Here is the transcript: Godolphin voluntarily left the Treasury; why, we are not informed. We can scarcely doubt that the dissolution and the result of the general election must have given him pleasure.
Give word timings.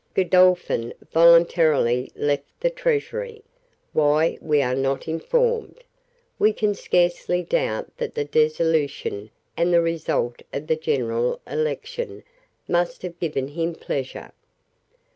Godolphin 0.15 0.95
voluntarily 1.13 2.11
left 2.15 2.59
the 2.59 2.71
Treasury; 2.71 3.43
why, 3.93 4.35
we 4.41 4.59
are 4.59 4.73
not 4.73 5.07
informed. 5.07 5.83
We 6.39 6.53
can 6.53 6.73
scarcely 6.73 7.43
doubt 7.43 7.95
that 7.97 8.15
the 8.15 8.25
dissolution 8.25 9.29
and 9.55 9.71
the 9.71 9.79
result 9.79 10.41
of 10.51 10.65
the 10.65 10.75
general 10.75 11.39
election 11.45 12.23
must 12.67 13.03
have 13.03 13.19
given 13.19 13.49
him 13.49 13.75
pleasure. 13.75 14.31